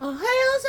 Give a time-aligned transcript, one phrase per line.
[0.00, 0.22] おはよう
[0.60, 0.68] さ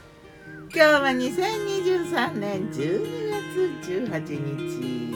[0.00, 0.72] ま。
[0.72, 4.24] 今日は2023年12月18
[4.56, 5.12] 日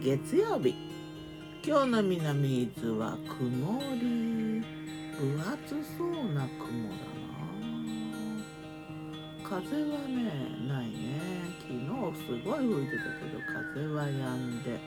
[0.00, 0.76] 月曜日。
[1.66, 4.62] 今日の南伊豆は曇り。
[5.18, 7.32] 分厚そうな雲だな。
[9.42, 9.58] 風
[9.90, 10.30] はね
[10.68, 11.18] ないね。
[11.58, 11.80] 昨日
[12.24, 13.42] すごい吹いてたけど
[13.74, 14.78] 風は止んで。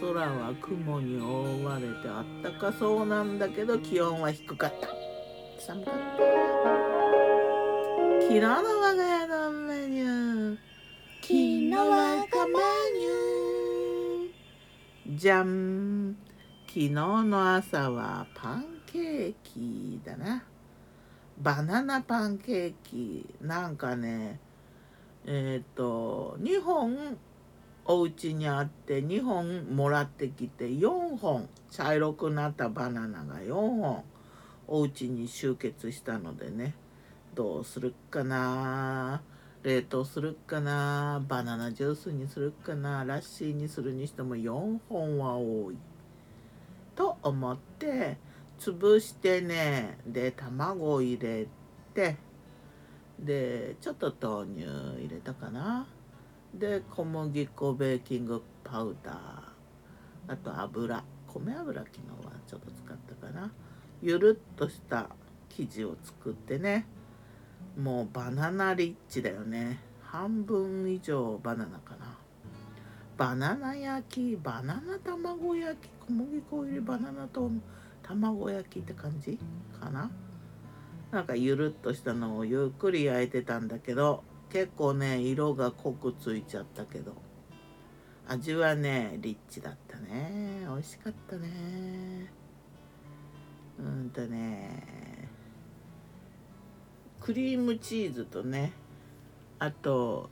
[0.00, 4.99] 空は雲に覆われてあったかそうなんだけど気温は低かった。
[5.60, 6.00] 寒かった
[8.22, 10.58] 昨日の我が家のメニュー。
[11.20, 12.54] 昨日我がメ
[12.96, 15.18] ニュー。
[15.18, 16.16] じゃん
[16.66, 20.44] 昨日の朝はパンケーキだな。
[21.38, 23.26] バナナパンケーキ。
[23.42, 24.40] なんかね
[25.26, 27.18] えっ、と2本
[27.84, 31.50] お家にあって2本もらってきて4本。
[31.68, 34.04] 茶色くなったバナナが4本。
[34.72, 36.74] お家に集結したのでね。
[37.34, 39.20] どうするかな？
[39.64, 41.20] 冷凍するかな？
[41.28, 43.04] バナナジュースにするかな？
[43.04, 45.76] ラッシーにするにしても4本は多い。
[46.94, 48.16] と思って
[48.60, 49.98] 潰してね。
[50.06, 51.48] で卵を入れ
[51.92, 52.16] て
[53.18, 54.66] でちょっと豆乳
[54.98, 55.88] 入れたかな？
[56.54, 60.32] で小麦粉ベーキングパウダー。
[60.32, 61.02] あと油。
[61.26, 63.52] 米油昨日はちょっと使ったかな？
[64.02, 65.10] ゆるっとした
[65.50, 66.86] 生地を作ってね。
[67.78, 69.80] もうバナナリッチだよね。
[70.02, 72.16] 半分以上バナナかな。
[73.16, 77.50] バナナ焼きバナナ卵焼き小麦粉入りバナナと
[78.02, 79.38] 卵焼きって感じ？
[79.78, 80.10] かな？
[81.10, 87.12] なんかゆるっとしたのをゆっくり焼いてたんだけど結構ね色が濃くついちゃったけど。
[88.26, 90.64] 味はねリッチだったね。
[90.66, 92.32] 美味しかったね。
[93.80, 95.28] うんとね
[97.20, 98.72] クリームチーズとね
[99.58, 100.30] あと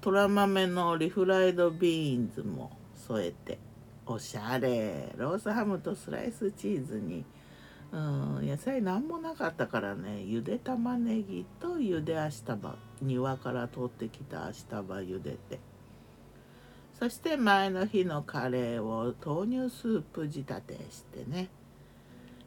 [0.00, 3.58] とら豆のリフライドビーンズも添えて
[4.06, 7.24] おしゃれロースハムとスライスチーズに。
[7.92, 15.60] うん野菜何もなかったからねゆで玉ねぎとゆでアシタバ庭から取ってきたアシタバ茹でて。
[16.98, 21.48] そして前の日のカレーを豆乳スープ仕立てしてね。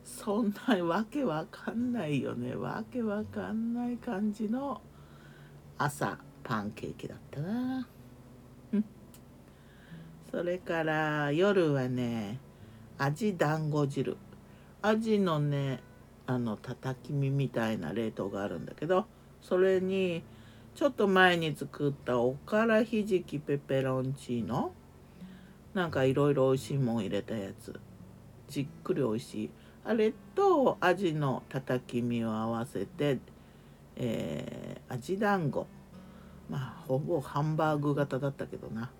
[0.07, 2.55] そんなわけわかんないよね。
[2.55, 4.81] わけわかんない感じの
[5.77, 7.85] 朝パンケーキだったな。
[10.31, 12.39] それから夜はね
[12.97, 14.15] 味団子汁。
[14.81, 15.81] アジのね
[16.25, 19.05] あのたたき身みたいな冷凍があるんだけど
[19.41, 20.23] それに
[20.73, 24.71] ちょっと前に作ったおからひじきペペロンチーノ。
[25.73, 27.77] なんかいろいろおいしいもん入れたやつ。
[28.47, 29.49] じっくりおいしい。
[29.83, 33.19] あれとアジのたたき身を合わせて、
[33.95, 35.67] えー、アジ団子。
[36.49, 38.91] まあほぼハンバーグ型だったけどな。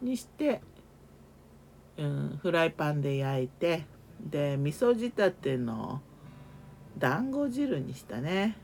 [0.00, 0.60] にして、
[1.96, 3.84] うん、フライパンで焼いて
[4.20, 6.00] で味噌仕立ての
[6.96, 8.56] 団子汁にしたね、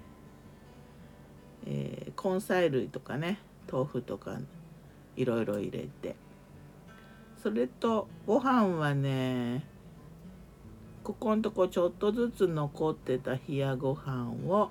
[1.67, 3.39] えー、根菜類とかね
[3.71, 4.39] 豆腐とか
[5.17, 6.17] いろいろ入れて。
[7.45, 9.67] それとご飯はね
[11.05, 14.71] ここんとこちょっとずつ残ってた冷やご飯を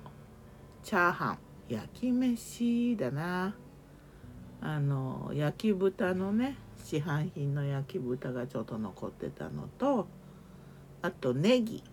[0.82, 3.54] チャーハン焼き飯だな。
[4.60, 10.08] あの焼き豚のね市販品の焼き豚がちょっと残ってたのと
[11.02, 11.84] あとネギ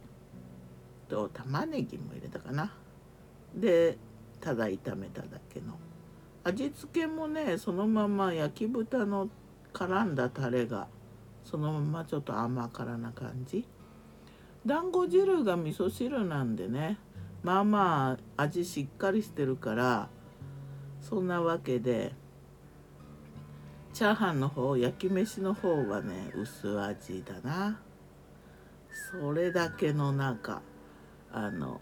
[1.07, 2.73] と玉ねぎも入れたかな。
[3.53, 3.99] で
[4.39, 5.77] ただ炒めただけの。
[6.43, 9.29] 味付けもねそのまま焼き豚の
[9.71, 10.87] 絡んだタレが
[11.45, 13.67] そのままちょっと甘辛な感じ。
[14.65, 16.97] 団子汁が味噌汁なんでね。
[17.43, 20.09] まあまあ味しっかりしてるから
[20.99, 22.13] そんなわけで
[23.93, 27.79] チャーハンの方焼き飯の方はね薄味だな。
[29.11, 30.61] それだけのなんか
[31.31, 31.81] あの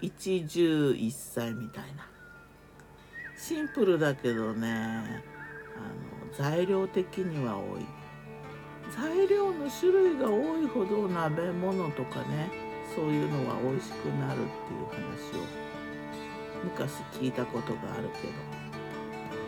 [0.00, 2.06] 一汁一菜みたいな。
[3.36, 5.24] シンプルだけどね
[5.76, 7.86] あの材料的には多い。
[8.96, 12.50] 材料の種類が多いほど鍋物とかね
[12.94, 15.44] そういうのは美味しくなるっていう話を
[16.64, 18.60] 昔聞いたことがあるけど。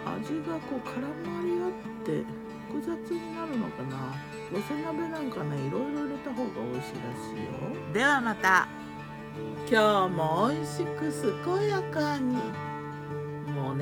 [0.05, 1.71] 味がこう絡まり合っ
[2.05, 2.25] て
[2.69, 4.15] 複雑になるのかな。
[4.51, 7.93] 寄せ鍋なんかねいろいろ入れた方が美味しいらしいよ。
[7.93, 8.67] ではまた。
[9.71, 11.11] 今日も美味しく
[11.59, 12.37] 健やかに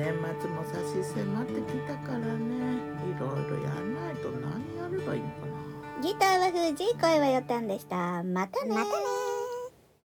[0.01, 2.81] 年末も差し迫ってきたからね。
[3.05, 4.41] いろいろやんないと何
[4.75, 6.01] やればいいのかな。
[6.01, 8.23] ギターは藤井声はよたんでした。
[8.23, 9.20] またねまたね